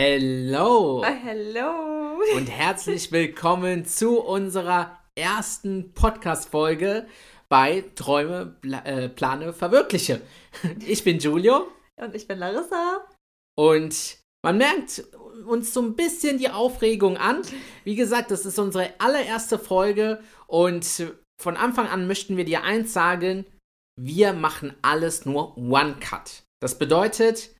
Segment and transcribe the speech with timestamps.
[0.00, 2.20] Hello Hallo.
[2.36, 7.08] und herzlich willkommen zu unserer ersten Podcast-Folge
[7.48, 10.20] bei Träume, äh, Plane, Verwirkliche.
[10.86, 11.66] Ich bin Julio
[12.00, 13.08] Und ich bin Larissa.
[13.56, 15.02] und man merkt
[15.48, 17.42] uns so ein bisschen die Aufregung an.
[17.82, 22.92] Wie gesagt, das ist unsere allererste Folge und von Anfang an möchten wir dir eins
[22.92, 23.46] sagen,
[24.00, 26.44] wir machen alles nur One-Cut.
[26.62, 27.50] Das bedeutet,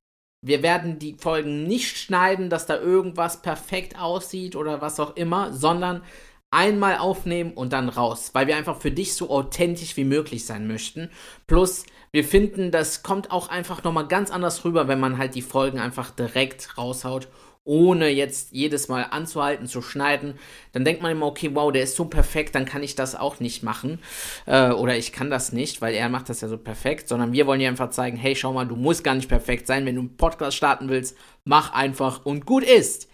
[0.41, 5.53] wir werden die Folgen nicht schneiden, dass da irgendwas perfekt aussieht oder was auch immer,
[5.53, 6.03] sondern
[6.51, 10.67] einmal aufnehmen und dann raus, weil wir einfach für dich so authentisch wie möglich sein
[10.67, 11.11] möchten.
[11.47, 15.43] Plus, wir finden, das kommt auch einfach nochmal ganz anders rüber, wenn man halt die
[15.43, 17.29] Folgen einfach direkt raushaut,
[17.69, 20.39] ohne jetzt jedes Mal anzuhalten, zu schneiden.
[20.73, 23.41] Dann denkt man immer, okay, wow, der ist so perfekt, dann kann ich das auch
[23.41, 24.01] nicht machen.
[24.47, 27.47] Äh, oder ich kann das nicht, weil er macht das ja so perfekt, sondern wir
[27.47, 29.85] wollen dir einfach zeigen, hey, schau mal, du musst gar nicht perfekt sein.
[29.85, 33.09] Wenn du einen Podcast starten willst, mach einfach und gut ist.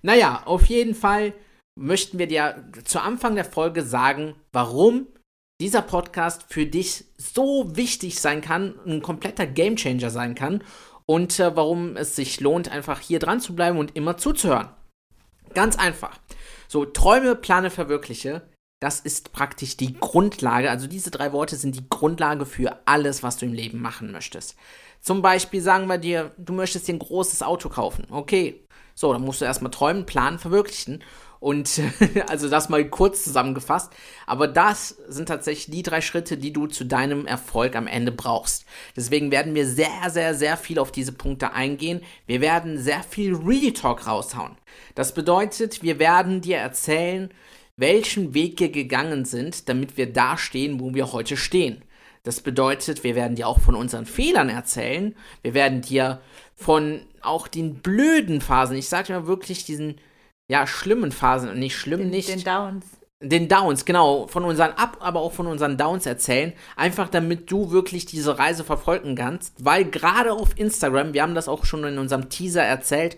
[0.00, 1.34] Naja, auf jeden Fall
[1.78, 5.06] möchten wir dir zu Anfang der Folge sagen, warum
[5.60, 10.64] dieser Podcast für dich so wichtig sein kann, ein kompletter Gamechanger sein kann
[11.06, 14.68] und äh, warum es sich lohnt, einfach hier dran zu bleiben und immer zuzuhören.
[15.54, 16.18] Ganz einfach.
[16.68, 18.42] So, Träume, Plane, Verwirkliche,
[18.80, 20.68] das ist praktisch die Grundlage.
[20.68, 24.56] Also diese drei Worte sind die Grundlage für alles, was du im Leben machen möchtest.
[25.00, 28.06] Zum Beispiel sagen wir dir, du möchtest dir ein großes Auto kaufen.
[28.10, 28.64] Okay.
[28.94, 31.02] So, dann musst du erstmal träumen, planen, verwirklichen.
[31.42, 31.80] Und
[32.28, 33.92] also das mal kurz zusammengefasst.
[34.26, 38.64] Aber das sind tatsächlich die drei Schritte, die du zu deinem Erfolg am Ende brauchst.
[38.94, 42.00] Deswegen werden wir sehr, sehr, sehr viel auf diese Punkte eingehen.
[42.28, 44.52] Wir werden sehr viel Real Talk raushauen.
[44.94, 47.28] Das bedeutet, wir werden dir erzählen,
[47.76, 51.82] welchen Weg wir gegangen sind, damit wir da stehen, wo wir heute stehen.
[52.22, 55.16] Das bedeutet, wir werden dir auch von unseren Fehlern erzählen.
[55.42, 56.20] Wir werden dir
[56.54, 59.96] von auch den blöden Phasen, ich sage mal wirklich diesen
[60.48, 62.28] ja, schlimmen Phasen, nicht schlimm, Den, nicht.
[62.28, 62.84] den Downs.
[63.20, 66.52] Den Downs, genau, von unseren Up, aber auch von unseren Downs erzählen.
[66.74, 69.64] Einfach damit du wirklich diese Reise verfolgen kannst.
[69.64, 73.16] Weil gerade auf Instagram, wir haben das auch schon in unserem Teaser erzählt,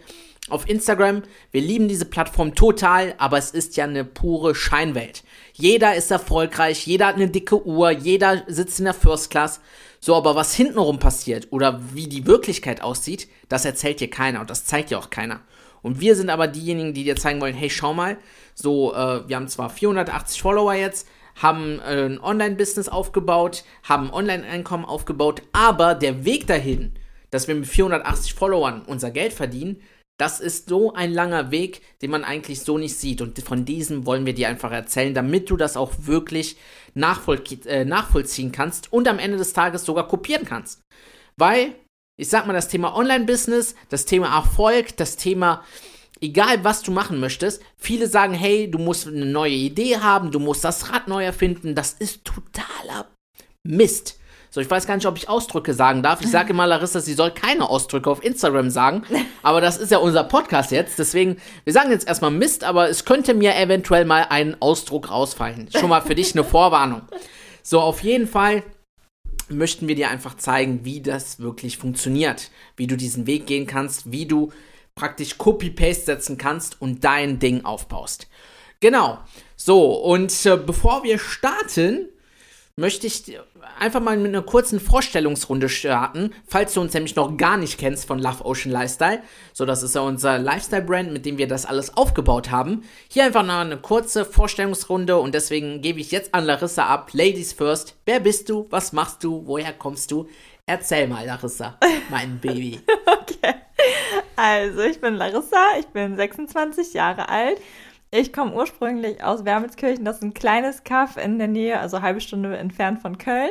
[0.50, 5.24] auf Instagram, wir lieben diese Plattform total, aber es ist ja eine pure Scheinwelt.
[5.54, 9.60] Jeder ist erfolgreich, jeder hat eine dicke Uhr, jeder sitzt in der First Class.
[10.00, 14.50] So, aber was hintenrum passiert oder wie die Wirklichkeit aussieht, das erzählt dir keiner und
[14.50, 15.40] das zeigt dir auch keiner.
[15.84, 18.16] Und wir sind aber diejenigen, die dir zeigen wollen, hey, schau mal,
[18.54, 21.06] so, äh, wir haben zwar 480 Follower jetzt,
[21.40, 26.94] haben äh, ein Online-Business aufgebaut, haben ein Online-Einkommen aufgebaut, aber der Weg dahin,
[27.30, 29.82] dass wir mit 480 Followern unser Geld verdienen,
[30.16, 33.20] das ist so ein langer Weg, den man eigentlich so nicht sieht.
[33.20, 36.56] Und von diesem wollen wir dir einfach erzählen, damit du das auch wirklich
[36.94, 40.80] nachvoll äh, nachvollziehen kannst und am Ende des Tages sogar kopieren kannst.
[41.36, 41.74] Weil
[42.16, 45.62] ich sag mal, das Thema Online-Business, das Thema Erfolg, das Thema,
[46.20, 50.38] egal was du machen möchtest, viele sagen, hey, du musst eine neue Idee haben, du
[50.38, 53.06] musst das Rad neu erfinden, das ist totaler
[53.64, 54.18] Mist.
[54.50, 56.20] So, ich weiß gar nicht, ob ich Ausdrücke sagen darf.
[56.20, 59.02] Ich sage immer Larissa, sie soll keine Ausdrücke auf Instagram sagen.
[59.42, 60.96] Aber das ist ja unser Podcast jetzt.
[60.96, 65.70] Deswegen, wir sagen jetzt erstmal Mist, aber es könnte mir eventuell mal ein Ausdruck rausfallen.
[65.76, 67.02] Schon mal für dich eine Vorwarnung.
[67.64, 68.62] So, auf jeden Fall
[69.48, 74.10] möchten wir dir einfach zeigen, wie das wirklich funktioniert, wie du diesen Weg gehen kannst,
[74.10, 74.52] wie du
[74.94, 78.28] praktisch Copy-Paste setzen kannst und dein Ding aufbaust.
[78.80, 79.18] Genau.
[79.56, 82.08] So, und äh, bevor wir starten,
[82.76, 83.38] möchte ich
[83.78, 88.06] einfach mal mit einer kurzen Vorstellungsrunde starten, falls du uns nämlich noch gar nicht kennst
[88.06, 89.22] von Love Ocean Lifestyle.
[89.52, 92.82] So, das ist ja unser Lifestyle-Brand, mit dem wir das alles aufgebaut haben.
[93.08, 97.10] Hier einfach noch eine kurze Vorstellungsrunde und deswegen gebe ich jetzt an Larissa ab.
[97.12, 97.94] Ladies first.
[98.06, 98.66] Wer bist du?
[98.70, 99.42] Was machst du?
[99.46, 100.28] Woher kommst du?
[100.66, 101.78] Erzähl mal, Larissa,
[102.10, 102.80] mein Baby.
[103.06, 103.54] Okay.
[104.34, 107.60] Also, ich bin Larissa, ich bin 26 Jahre alt.
[108.16, 112.06] Ich komme ursprünglich aus Wermelskirchen, das ist ein kleines Kaff in der Nähe, also eine
[112.06, 113.50] halbe Stunde entfernt von Köln.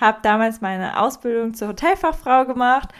[0.00, 2.90] Habe damals meine Ausbildung zur Hotelfachfrau gemacht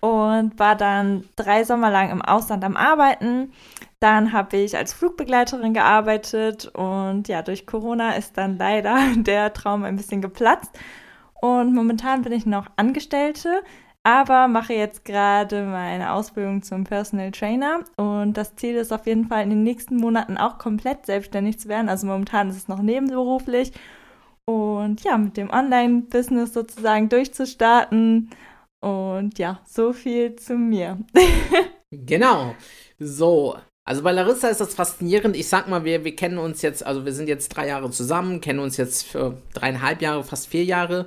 [0.00, 3.52] und war dann drei Sommer lang im Ausland am Arbeiten.
[4.00, 9.84] Dann habe ich als Flugbegleiterin gearbeitet und ja, durch Corona ist dann leider der Traum
[9.84, 10.76] ein bisschen geplatzt.
[11.40, 13.62] Und momentan bin ich noch Angestellte,
[14.08, 17.84] aber mache jetzt gerade meine Ausbildung zum Personal Trainer.
[17.96, 21.68] Und das Ziel ist auf jeden Fall in den nächsten Monaten auch komplett selbstständig zu
[21.68, 21.90] werden.
[21.90, 23.70] Also momentan ist es noch nebenberuflich.
[24.46, 28.30] Und ja, mit dem Online-Business sozusagen durchzustarten.
[28.80, 30.96] Und ja, so viel zu mir.
[31.90, 32.54] genau.
[32.98, 35.36] So, also bei Larissa ist das faszinierend.
[35.36, 38.40] Ich sag mal, wir, wir kennen uns jetzt, also wir sind jetzt drei Jahre zusammen,
[38.40, 41.04] kennen uns jetzt für dreieinhalb Jahre, fast vier Jahre.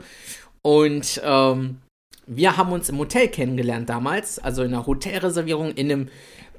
[0.61, 1.81] Und ähm,
[2.27, 6.09] wir haben uns im Hotel kennengelernt damals, also in einer Hotelreservierung in einem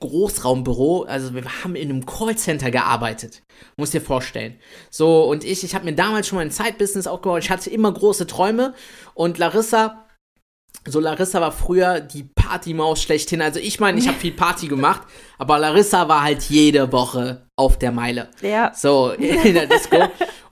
[0.01, 1.05] Großraumbüro.
[1.05, 3.43] Also wir haben in einem Callcenter gearbeitet.
[3.77, 4.57] Muss dir vorstellen.
[4.91, 7.45] So, und ich, ich habe mir damals schon mein Zeitbusiness aufgebaut.
[7.45, 8.75] Ich hatte immer große Träume.
[9.15, 10.03] Und Larissa
[10.85, 13.41] so Larissa war früher die Partymaus schlechthin.
[13.41, 15.03] Also ich meine, ich habe viel Party gemacht,
[15.39, 18.29] aber Larissa war halt jede Woche auf der Meile.
[18.41, 18.73] Ja.
[18.75, 20.09] So in der Disco.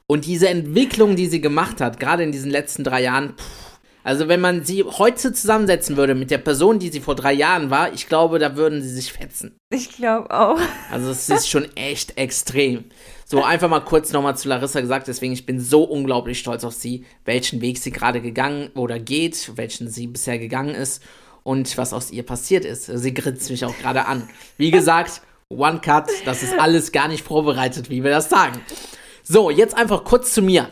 [0.07, 3.70] Und diese Entwicklung, die sie gemacht hat, gerade in diesen letzten drei Jahren, pff,
[4.03, 7.71] also wenn man sie heute zusammensetzen würde mit der Person, die sie vor drei Jahren
[7.71, 9.57] war, ich glaube, da würden sie sich fetzen.
[9.71, 10.59] Ich glaube auch.
[10.91, 12.85] Also es ist schon echt extrem.
[13.27, 16.75] So, einfach mal kurz nochmal zu Larissa gesagt, deswegen ich bin so unglaublich stolz auf
[16.75, 21.03] sie, welchen Weg sie gerade gegangen oder geht, welchen sie bisher gegangen ist
[21.43, 22.87] und was aus ihr passiert ist.
[22.87, 24.29] Sie grinst mich auch gerade an.
[24.57, 28.61] Wie gesagt, One Cut, das ist alles gar nicht vorbereitet, wie wir das sagen.
[29.23, 30.69] So, jetzt einfach kurz zu mir.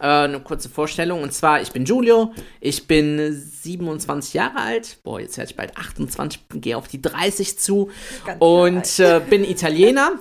[0.00, 1.22] Äh, eine kurze Vorstellung.
[1.22, 4.98] Und zwar, ich bin Julio, ich bin 27 Jahre alt.
[5.02, 7.90] Boah, jetzt werde ich bald 28, gehe auf die 30 zu.
[8.38, 10.18] Und äh, bin Italiener.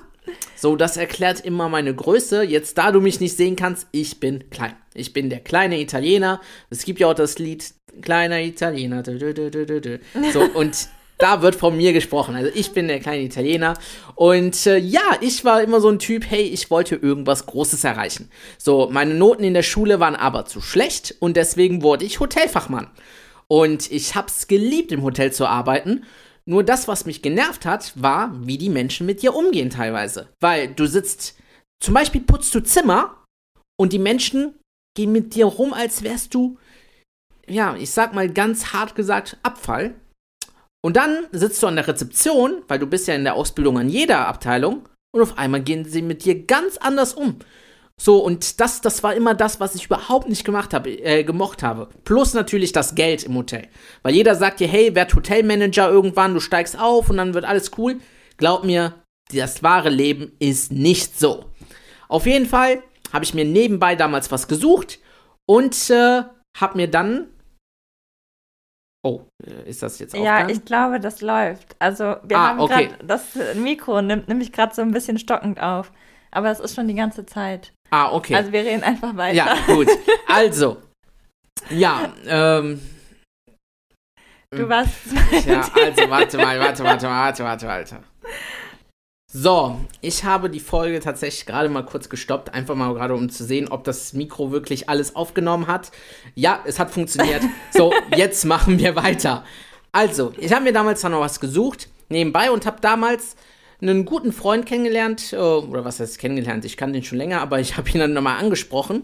[0.56, 2.44] So, das erklärt immer meine Größe.
[2.44, 4.76] Jetzt, da du mich nicht sehen kannst, ich bin klein.
[4.94, 6.42] Ich bin der kleine Italiener.
[6.70, 9.04] Es gibt ja auch das Lied Kleiner Italiener.
[9.04, 10.88] So, und
[11.22, 12.36] da wird von mir gesprochen.
[12.36, 13.76] Also ich bin der kleine Italiener.
[14.16, 18.30] Und äh, ja, ich war immer so ein Typ, hey, ich wollte irgendwas Großes erreichen.
[18.58, 22.88] So, meine Noten in der Schule waren aber zu schlecht und deswegen wurde ich Hotelfachmann.
[23.48, 26.06] Und ich hab's geliebt, im Hotel zu arbeiten.
[26.46, 30.30] Nur das, was mich genervt hat, war, wie die Menschen mit dir umgehen teilweise.
[30.40, 31.36] Weil du sitzt,
[31.80, 33.26] zum Beispiel putzt du Zimmer
[33.78, 34.56] und die Menschen
[34.96, 36.58] gehen mit dir rum, als wärst du,
[37.48, 39.96] ja, ich sag mal ganz hart gesagt, Abfall.
[40.82, 43.90] Und dann sitzt du an der Rezeption, weil du bist ja in der Ausbildung an
[43.90, 47.40] jeder Abteilung, und auf einmal gehen sie mit dir ganz anders um.
[47.98, 51.62] So, und das, das war immer das, was ich überhaupt nicht gemacht habe, äh, gemocht
[51.62, 51.90] habe.
[52.04, 53.68] Plus natürlich das Geld im Hotel.
[54.02, 57.72] Weil jeder sagt dir, hey, werd Hotelmanager irgendwann, du steigst auf und dann wird alles
[57.78, 58.00] cool.
[58.38, 58.94] Glaub mir,
[59.32, 61.46] das wahre Leben ist nicht so.
[62.08, 62.82] Auf jeden Fall
[63.14, 65.00] habe ich mir nebenbei damals was gesucht
[65.46, 66.24] und äh,
[66.58, 67.28] habe mir dann.
[69.04, 70.24] Oh, äh, ist das jetzt auch?
[70.24, 71.76] Ja, ich glaube, das läuft.
[71.80, 72.88] Also, wir ah, haben okay.
[72.88, 73.06] gerade.
[73.06, 75.92] Das Mikro nimmt nämlich gerade so ein bisschen stockend auf.
[76.32, 77.74] Aber es ist schon die ganze Zeit.
[77.90, 78.36] Ah, okay.
[78.36, 79.36] Also wir reden einfach weiter.
[79.36, 79.88] Ja, gut.
[80.28, 80.78] Also,
[81.70, 82.80] ja, ähm.
[84.50, 84.92] Du warst.
[85.46, 88.04] Ja, also warte mal, warte, warte, warte, warte, warte.
[89.34, 93.46] So, ich habe die Folge tatsächlich gerade mal kurz gestoppt, einfach mal gerade um zu
[93.46, 95.92] sehen, ob das Mikro wirklich alles aufgenommen hat.
[96.36, 97.42] Ja, es hat funktioniert.
[97.72, 99.46] So, jetzt machen wir weiter.
[99.94, 103.38] Also, ich habe mir damals noch was gesucht, nebenbei und habe damals
[103.82, 107.62] einen guten Freund kennengelernt, äh, oder was heißt kennengelernt, ich kann den schon länger, aber
[107.62, 109.04] ich habe ihn dann nochmal angesprochen,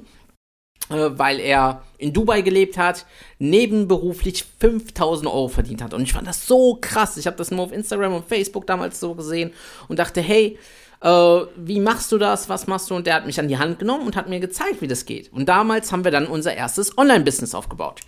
[0.96, 3.06] weil er in Dubai gelebt hat,
[3.40, 5.94] nebenberuflich 5000 Euro verdient hat.
[5.94, 7.18] Und ich fand das so krass.
[7.18, 9.52] Ich habe das nur auf Instagram und Facebook damals so gesehen
[9.88, 10.58] und dachte, hey,
[11.02, 11.10] äh,
[11.56, 12.96] wie machst du das, was machst du?
[12.96, 15.32] Und der hat mich an die Hand genommen und hat mir gezeigt, wie das geht.
[15.32, 18.02] Und damals haben wir dann unser erstes Online-Business aufgebaut.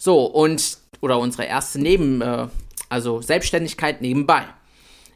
[0.00, 2.48] So, und, oder unsere erste Neben, äh,
[2.88, 4.44] also Selbstständigkeit nebenbei.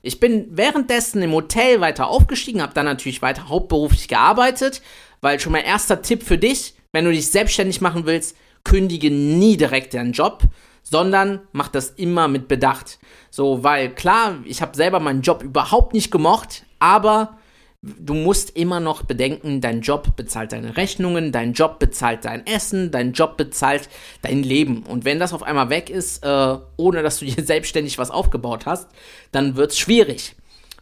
[0.03, 4.81] Ich bin währenddessen im Hotel weiter aufgestiegen, habe dann natürlich weiter hauptberuflich gearbeitet,
[5.21, 8.35] weil schon mein erster Tipp für dich, wenn du dich selbstständig machen willst,
[8.65, 10.45] kündige nie direkt deinen Job,
[10.83, 12.99] sondern mach das immer mit Bedacht.
[13.29, 17.37] So, weil klar, ich habe selber meinen Job überhaupt nicht gemocht, aber
[17.83, 22.91] du musst immer noch bedenken, dein Job bezahlt deine Rechnungen, dein Job bezahlt dein Essen,
[22.91, 23.91] dein Job bezahlt
[24.23, 24.85] dein Leben.
[24.85, 28.65] Und wenn das auf einmal weg ist, äh, ohne dass du dir selbstständig was aufgebaut
[28.65, 28.89] hast,
[29.33, 30.35] dann wird es schwierig.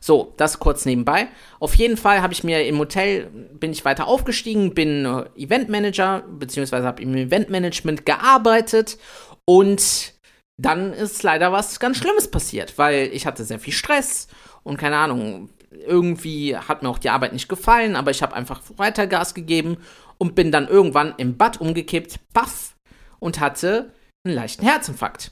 [0.04, 1.28] So, das kurz nebenbei.
[1.60, 6.24] Auf jeden Fall habe ich mir im Hotel, bin ich weiter aufgestiegen, bin äh, Eventmanager,
[6.28, 8.98] beziehungsweise habe im Eventmanagement gearbeitet
[9.46, 10.12] und
[10.60, 14.28] dann ist leider was ganz Schlimmes passiert, weil ich hatte sehr viel Stress
[14.62, 18.60] und keine Ahnung, irgendwie hat mir auch die Arbeit nicht gefallen, aber ich habe einfach
[18.76, 19.78] weiter Gas gegeben
[20.18, 22.74] und bin dann irgendwann im Bad umgekippt, paff,
[23.20, 23.94] und hatte
[24.26, 25.30] einen leichten Herzinfarkt.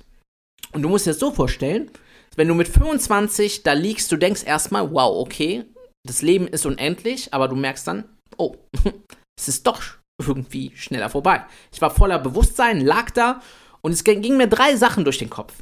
[0.72, 1.90] Und du musst dir das so vorstellen,
[2.36, 5.64] wenn du mit 25 da liegst, du denkst erstmal, wow, okay,
[6.06, 8.04] das Leben ist unendlich, aber du merkst dann,
[8.36, 8.56] oh,
[9.38, 9.82] es ist doch
[10.20, 11.44] irgendwie schneller vorbei.
[11.72, 13.40] Ich war voller Bewusstsein, lag da
[13.80, 15.54] und es ging mir drei Sachen durch den Kopf.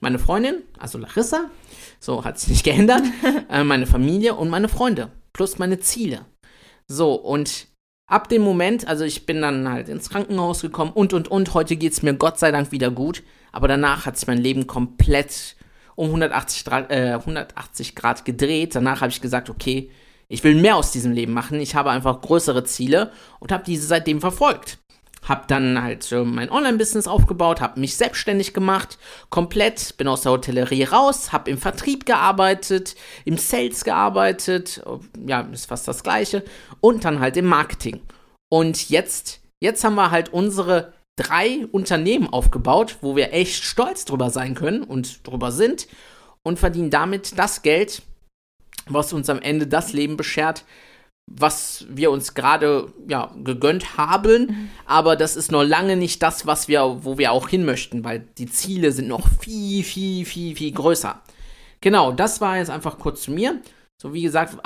[0.00, 1.50] Meine Freundin, also Larissa,
[2.00, 3.02] so hat sich nicht geändert,
[3.50, 6.26] äh, meine Familie und meine Freunde, plus meine Ziele.
[6.86, 7.68] So, und
[8.08, 11.76] ab dem Moment, also ich bin dann halt ins Krankenhaus gekommen und und und, heute
[11.76, 15.56] geht es mir Gott sei Dank wieder gut, aber danach hat sich mein Leben komplett
[15.96, 18.74] um 180, äh, 180 Grad gedreht.
[18.74, 19.90] Danach habe ich gesagt, okay,
[20.28, 21.60] ich will mehr aus diesem Leben machen.
[21.60, 24.78] Ich habe einfach größere Ziele und habe diese seitdem verfolgt.
[25.26, 28.98] Hab dann halt äh, mein Online-Business aufgebaut, habe mich selbstständig gemacht,
[29.30, 34.82] komplett, bin aus der Hotellerie raus, habe im Vertrieb gearbeitet, im Sales gearbeitet,
[35.26, 36.44] ja, ist fast das gleiche,
[36.80, 38.02] und dann halt im Marketing.
[38.48, 44.30] Und jetzt, jetzt haben wir halt unsere drei Unternehmen aufgebaut, wo wir echt stolz drüber
[44.30, 45.88] sein können und drüber sind
[46.42, 48.02] und verdienen damit das Geld,
[48.88, 50.64] was uns am Ende das Leben beschert,
[51.28, 54.70] was wir uns gerade ja, gegönnt haben, mhm.
[54.84, 58.20] aber das ist noch lange nicht das, was wir, wo wir auch hin möchten, weil
[58.38, 61.20] die Ziele sind noch viel, viel, viel, viel größer.
[61.80, 63.60] Genau, das war jetzt einfach kurz zu mir.
[64.00, 64.58] So wie gesagt,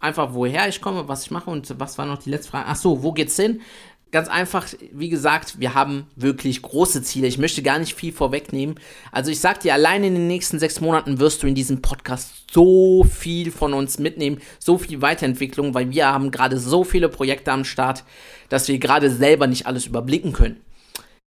[0.00, 2.66] einfach woher ich komme, was ich mache und was war noch die letzte Frage?
[2.68, 3.60] Ach so, wo geht's hin?
[4.10, 7.26] Ganz einfach, wie gesagt, wir haben wirklich große Ziele.
[7.26, 8.76] Ich möchte gar nicht viel vorwegnehmen.
[9.12, 12.46] Also ich sag dir, allein in den nächsten sechs Monaten wirst du in diesem Podcast
[12.50, 17.52] so viel von uns mitnehmen, so viel Weiterentwicklung, weil wir haben gerade so viele Projekte
[17.52, 18.04] am Start,
[18.48, 20.60] dass wir gerade selber nicht alles überblicken können.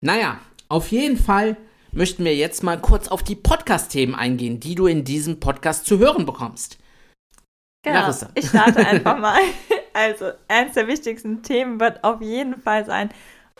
[0.00, 1.56] Naja, auf jeden Fall
[1.92, 5.98] möchten wir jetzt mal kurz auf die Podcast-Themen eingehen, die du in diesem Podcast zu
[5.98, 6.78] hören bekommst.
[7.82, 8.30] Genau, Larissa.
[8.34, 9.40] ich starte einfach mal.
[9.96, 13.08] Also, eines der wichtigsten Themen wird auf jeden Fall sein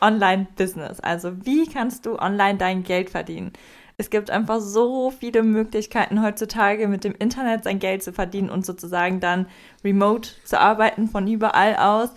[0.03, 1.01] Online-Business.
[1.01, 3.55] Also, wie kannst du online dein Geld verdienen?
[3.97, 8.67] Es gibt einfach so viele Möglichkeiten heutzutage mit dem Internet sein Geld zu verdienen und
[8.67, 9.47] sozusagen dann
[9.83, 12.11] remote zu arbeiten von überall aus.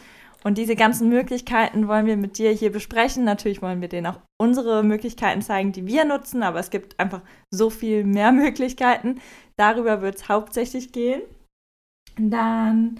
[0.44, 3.24] Und diese ganzen Möglichkeiten wollen wir mit dir hier besprechen.
[3.24, 7.22] Natürlich wollen wir dir auch unsere Möglichkeiten zeigen, die wir nutzen, aber es gibt einfach
[7.52, 9.22] so viel mehr Möglichkeiten.
[9.56, 11.22] Darüber wird es hauptsächlich gehen.
[12.18, 13.00] Dann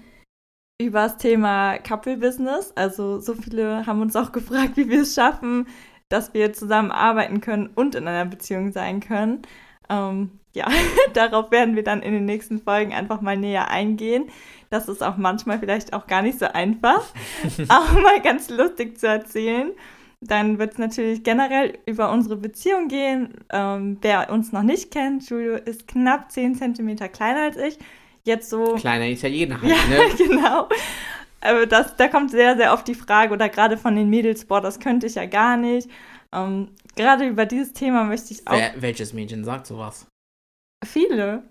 [0.80, 2.72] über das Thema Couple Business.
[2.74, 5.66] Also so viele haben uns auch gefragt, wie wir es schaffen,
[6.08, 9.42] dass wir zusammen arbeiten können und in einer Beziehung sein können.
[9.88, 10.66] Ähm, ja,
[11.12, 14.30] darauf werden wir dann in den nächsten Folgen einfach mal näher eingehen.
[14.70, 17.04] Das ist auch manchmal vielleicht auch gar nicht so einfach,
[17.68, 19.72] auch mal ganz lustig zu erzählen.
[20.22, 23.34] Dann wird es natürlich generell über unsere Beziehung gehen.
[23.50, 27.78] Ähm, wer uns noch nicht kennt, Julio ist knapp 10 cm kleiner als ich
[28.24, 28.74] jetzt so.
[28.74, 30.00] Kleiner Italiener halt, ja, ne?
[30.18, 30.68] genau.
[31.40, 34.60] Aber das, da kommt sehr, sehr oft die Frage, oder gerade von den Mädels, boah,
[34.60, 35.88] das könnte ich ja gar nicht.
[36.32, 38.56] Ähm, gerade über dieses Thema möchte ich auch.
[38.56, 40.06] Wer, welches Mädchen sagt sowas?
[40.84, 41.44] Viele.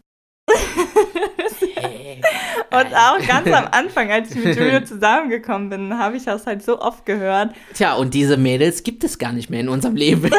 [1.75, 2.21] hey,
[2.71, 6.63] und auch ganz am Anfang, als ich mit Julio zusammengekommen bin, habe ich das halt
[6.63, 7.53] so oft gehört.
[7.73, 10.31] Tja, und diese Mädels gibt es gar nicht mehr in unserem Leben.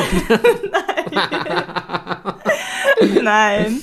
[3.02, 3.22] Nein.
[3.22, 3.80] Nein.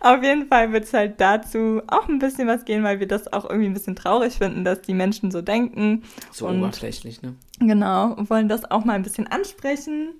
[0.00, 3.32] Auf jeden Fall wird es halt dazu auch ein bisschen was gehen, weil wir das
[3.32, 6.04] auch irgendwie ein bisschen traurig finden, dass die Menschen so denken.
[6.30, 7.34] So und, oberflächlich, ne?
[7.58, 10.14] Genau, und wollen das auch mal ein bisschen ansprechen.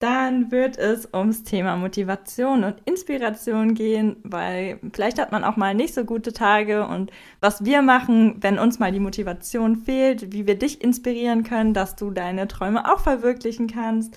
[0.00, 5.74] Dann wird es ums Thema Motivation und Inspiration gehen, weil vielleicht hat man auch mal
[5.74, 10.46] nicht so gute Tage und was wir machen, wenn uns mal die Motivation fehlt, wie
[10.46, 14.16] wir dich inspirieren können, dass du deine Träume auch verwirklichen kannst.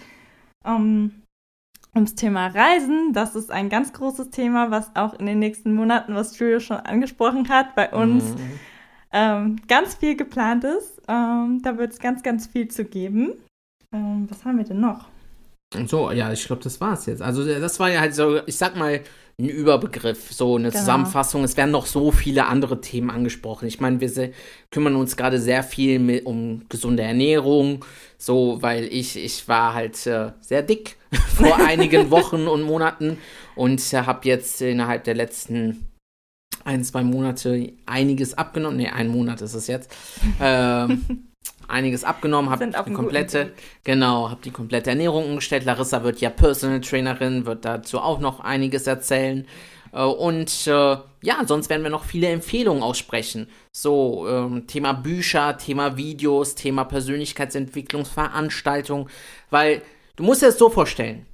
[0.64, 1.23] Um, ähm,
[1.96, 3.14] ums Thema Reisen.
[3.14, 6.78] Das ist ein ganz großes Thema, was auch in den nächsten Monaten, was Julio schon
[6.78, 8.60] angesprochen hat, bei uns mhm.
[9.12, 11.02] ähm, ganz viel geplant ist.
[11.08, 13.34] Ähm, da wird es ganz, ganz viel zu geben.
[13.92, 15.08] Ähm, was haben wir denn noch?
[15.88, 17.22] So, ja, ich glaube, das war es jetzt.
[17.22, 19.02] Also das war ja halt so, ich sag mal,
[19.40, 20.80] ein Überbegriff, so eine genau.
[20.80, 21.44] Zusammenfassung.
[21.44, 23.68] Es werden noch so viele andere Themen angesprochen.
[23.68, 24.32] Ich meine, wir
[24.70, 27.84] kümmern uns gerade sehr viel mit, um gesunde Ernährung,
[28.18, 30.98] so, weil ich, ich war halt äh, sehr dick
[31.36, 33.18] vor einigen Wochen und Monaten
[33.56, 35.88] und äh, habe jetzt innerhalb der letzten
[36.64, 38.78] ein, zwei Monate einiges abgenommen.
[38.78, 39.92] Ne, ein Monat ist es jetzt.
[40.40, 41.30] Ähm,
[41.68, 45.66] einiges abgenommen, habe die komplette, genau, habe die komplette Ernährung umgestellt.
[45.66, 49.46] Larissa wird ja Personal Trainerin, wird dazu auch noch einiges erzählen.
[49.94, 53.48] Äh, und äh, ja, sonst werden wir noch viele Empfehlungen aussprechen.
[53.72, 59.10] So, ähm, Thema Bücher, Thema Videos, Thema Persönlichkeitsentwicklungsveranstaltung,
[59.50, 59.82] weil
[60.16, 61.26] du musst dir das so vorstellen.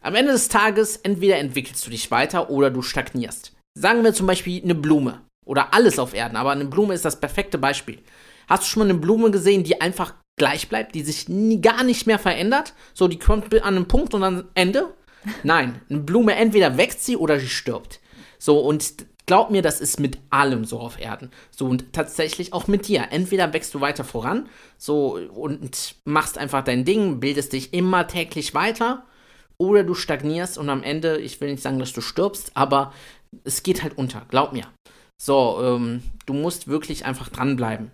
[0.00, 3.52] Am Ende des Tages, entweder entwickelst du dich weiter oder du stagnierst.
[3.74, 7.20] Sagen wir zum Beispiel eine Blume oder alles auf Erden, aber eine Blume ist das
[7.20, 7.98] perfekte Beispiel.
[8.48, 11.82] Hast du schon mal eine Blume gesehen, die einfach gleich bleibt, die sich nie, gar
[11.82, 12.74] nicht mehr verändert?
[12.94, 14.94] So, die kommt an einen Punkt und dann Ende?
[15.42, 18.00] Nein, eine Blume entweder wächst sie oder sie stirbt.
[18.38, 21.30] So, und glaub mir, das ist mit allem so auf Erden.
[21.50, 23.08] So und tatsächlich auch mit dir.
[23.10, 24.48] Entweder wächst du weiter voran,
[24.78, 29.04] so und machst einfach dein Ding, bildest dich immer täglich weiter,
[29.58, 32.92] oder du stagnierst und am Ende, ich will nicht sagen, dass du stirbst, aber
[33.42, 34.66] es geht halt unter, glaub mir.
[35.16, 37.90] So, ähm, du musst wirklich einfach dranbleiben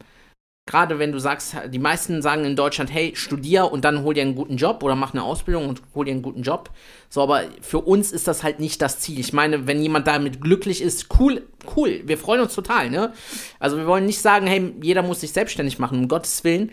[0.66, 4.22] gerade wenn du sagst, die meisten sagen in Deutschland, hey, studier und dann hol dir
[4.22, 6.70] einen guten Job oder mach eine Ausbildung und hol dir einen guten Job.
[7.08, 9.18] So, aber für uns ist das halt nicht das Ziel.
[9.18, 13.12] Ich meine, wenn jemand damit glücklich ist, cool, cool, wir freuen uns total, ne?
[13.58, 16.70] Also wir wollen nicht sagen, hey, jeder muss sich selbstständig machen, um Gottes Willen.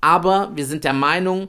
[0.00, 1.48] Aber wir sind der Meinung,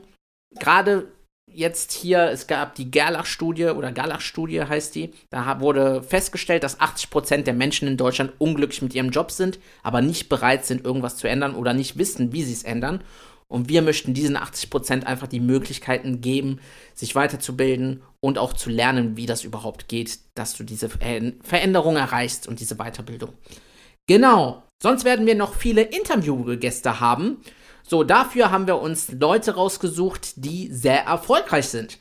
[0.58, 1.08] gerade
[1.54, 5.12] jetzt hier, es gab die Gerlach-Studie oder Gerlach-Studie heißt die.
[5.30, 10.02] Da wurde festgestellt, dass 80% der Menschen in Deutschland unglücklich mit ihrem Job sind, aber
[10.02, 13.02] nicht bereit sind, irgendwas zu ändern oder nicht wissen, wie sie es ändern.
[13.46, 16.60] Und wir möchten diesen 80% einfach die Möglichkeiten geben,
[16.94, 22.48] sich weiterzubilden und auch zu lernen, wie das überhaupt geht, dass du diese Veränderung erreichst
[22.48, 23.32] und diese Weiterbildung.
[24.06, 24.62] Genau.
[24.82, 27.38] Sonst werden wir noch viele Interviewgäste haben.
[27.86, 31.98] So, dafür haben wir uns Leute rausgesucht, die sehr erfolgreich sind.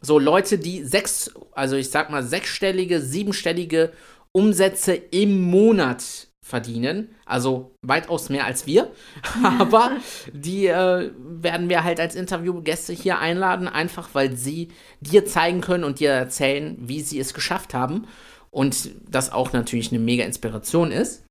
[0.00, 3.92] So, Leute, die sechs, also ich sag mal sechsstellige, siebenstellige
[4.32, 7.14] Umsätze im Monat verdienen.
[7.26, 8.92] Also weitaus mehr als wir.
[9.58, 9.96] Aber
[10.32, 14.68] die äh, werden wir halt als Interviewgäste hier einladen, einfach weil sie
[15.00, 18.06] dir zeigen können und dir erzählen, wie sie es geschafft haben.
[18.50, 21.26] Und das auch natürlich eine mega Inspiration ist.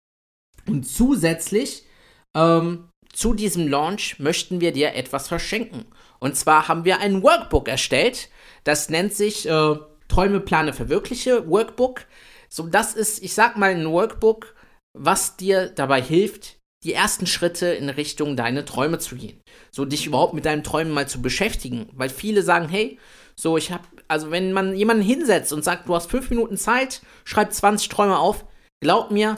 [0.68, 1.86] Und zusätzlich
[2.36, 5.86] ähm, zu diesem Launch möchten wir dir etwas verschenken.
[6.20, 8.30] Und zwar haben wir ein Workbook erstellt.
[8.66, 9.76] Das nennt sich äh,
[10.10, 12.06] Träume, Plane, Verwirkliche Workbook.
[12.50, 14.54] So, das ist, ich sag mal, ein Workbook,
[14.94, 19.40] was dir dabei hilft, die ersten Schritte in Richtung deine Träume zu gehen.
[19.72, 21.88] So, dich überhaupt mit deinen Träumen mal zu beschäftigen.
[21.94, 23.00] Weil viele sagen, hey,
[23.38, 27.02] so, ich hab, also wenn man jemanden hinsetzt und sagt, du hast fünf Minuten Zeit,
[27.24, 28.46] schreib 20 Träume auf,
[28.82, 29.38] glaub mir,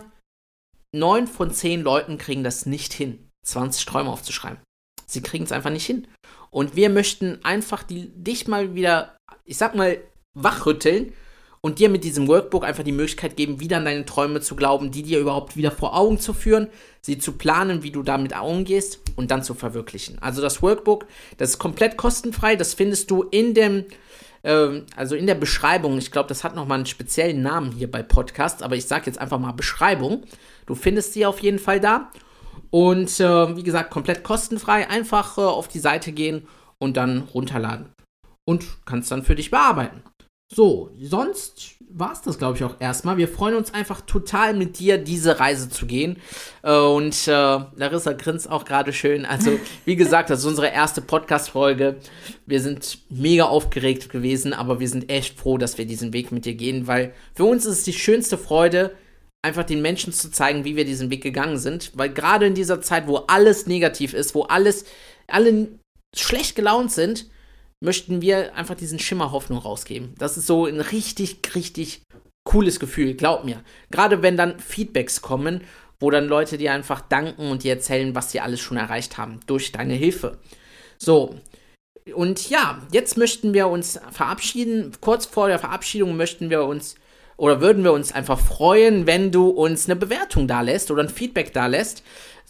[0.95, 3.26] neun von zehn Leuten kriegen das nicht hin.
[3.43, 4.59] 20 Träume aufzuschreiben.
[5.05, 6.07] Sie kriegen es einfach nicht hin.
[6.49, 9.97] Und wir möchten einfach die, dich mal wieder, ich sag mal,
[10.33, 11.13] wachrütteln
[11.61, 14.91] und dir mit diesem Workbook einfach die Möglichkeit geben, wieder an deine Träume zu glauben,
[14.91, 16.67] die dir überhaupt wieder vor Augen zu führen,
[17.01, 20.17] sie zu planen, wie du damit umgehst und dann zu verwirklichen.
[20.21, 21.07] Also das Workbook,
[21.37, 23.85] das ist komplett kostenfrei, das findest du in dem,
[24.43, 25.97] äh, also in der Beschreibung.
[25.97, 29.19] Ich glaube, das hat nochmal einen speziellen Namen hier bei Podcasts, aber ich sage jetzt
[29.19, 30.23] einfach mal Beschreibung.
[30.67, 32.11] Du findest sie auf jeden Fall da.
[32.69, 34.89] Und äh, wie gesagt, komplett kostenfrei.
[34.89, 36.47] Einfach äh, auf die Seite gehen
[36.79, 37.93] und dann runterladen.
[38.45, 40.03] Und kannst dann für dich bearbeiten.
[40.53, 43.17] So, sonst war es das, glaube ich, auch erstmal.
[43.17, 46.17] Wir freuen uns einfach total mit dir, diese Reise zu gehen.
[46.63, 49.25] Äh, und äh, Larissa grinst auch gerade schön.
[49.25, 51.97] Also, wie gesagt, das ist unsere erste Podcast-Folge.
[52.45, 56.45] Wir sind mega aufgeregt gewesen, aber wir sind echt froh, dass wir diesen Weg mit
[56.45, 58.95] dir gehen, weil für uns ist es die schönste Freude,
[59.47, 61.91] einfach den Menschen zu zeigen, wie wir diesen Weg gegangen sind.
[61.95, 64.85] Weil gerade in dieser Zeit, wo alles negativ ist, wo alles,
[65.27, 65.69] alle
[66.15, 67.27] schlecht gelaunt sind,
[67.83, 70.13] möchten wir einfach diesen Schimmer Hoffnung rausgeben.
[70.17, 72.01] Das ist so ein richtig, richtig
[72.43, 73.63] cooles Gefühl, glaub mir.
[73.91, 75.61] Gerade wenn dann Feedbacks kommen,
[75.99, 79.39] wo dann Leute dir einfach danken und dir erzählen, was sie alles schon erreicht haben
[79.47, 80.37] durch deine Hilfe.
[80.97, 81.35] So.
[82.13, 84.93] Und ja, jetzt möchten wir uns verabschieden.
[85.01, 86.95] Kurz vor der Verabschiedung möchten wir uns
[87.37, 91.09] oder würden wir uns einfach freuen, wenn du uns eine Bewertung da lässt oder ein
[91.09, 92.03] Feedback da lässt.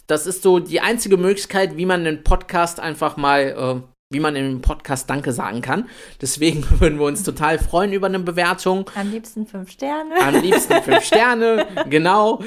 [0.06, 4.34] Das ist so die einzige Möglichkeit, wie man einen Podcast einfach mal, äh, wie man
[4.36, 5.86] im Podcast Danke sagen kann.
[6.22, 8.90] Deswegen würden wir uns total freuen über eine Bewertung.
[8.94, 10.14] Am liebsten fünf Sterne.
[10.22, 12.42] Am liebsten fünf Sterne, genau.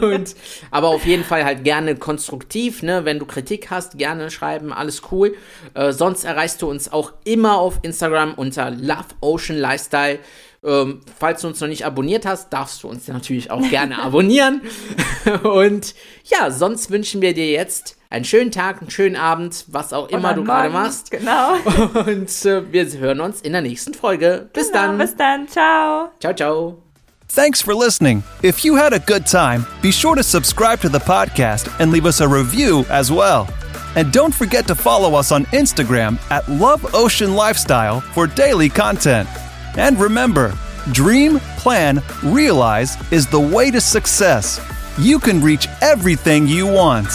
[0.00, 0.34] Und,
[0.70, 3.04] aber auf jeden Fall halt gerne konstruktiv, ne?
[3.04, 5.34] Wenn du Kritik hast, gerne schreiben, alles cool.
[5.74, 10.20] Äh, sonst erreichst du uns auch immer auf Instagram unter Love Ocean Lifestyle.
[10.66, 14.62] Ähm, falls du uns noch nicht abonniert hast, darfst du uns natürlich auch gerne abonnieren.
[15.44, 20.08] Und ja, sonst wünschen wir dir jetzt einen schönen Tag, einen schönen Abend, was auch
[20.08, 21.10] immer du gerade machst.
[21.10, 21.54] Genau.
[22.06, 24.48] Und äh, wir hören uns in der nächsten Folge.
[24.52, 24.98] Bis genau, dann.
[24.98, 25.48] Bis dann.
[25.48, 26.10] Ciao.
[26.20, 26.82] Ciao, ciao.
[27.28, 28.22] Thanks for listening.
[28.42, 32.06] If you had a good time, be sure to subscribe to the podcast and leave
[32.06, 33.48] us a review as well.
[33.96, 39.28] And don't forget to follow us on Instagram at Love Ocean Lifestyle for daily content.
[39.76, 40.54] And remember,
[40.92, 44.60] dream, plan, realize is the way to success.
[44.98, 47.08] You can reach everything you want.